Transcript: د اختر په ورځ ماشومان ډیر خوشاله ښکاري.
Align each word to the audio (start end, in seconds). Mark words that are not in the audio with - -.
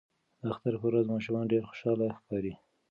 د 0.41 0.43
اختر 0.53 0.73
په 0.81 0.85
ورځ 0.89 1.03
ماشومان 1.13 1.45
ډیر 1.53 1.63
خوشاله 1.69 2.05
ښکاري. 2.17 2.53